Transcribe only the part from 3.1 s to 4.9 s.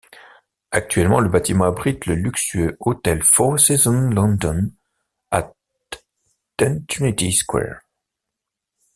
Four Seasons London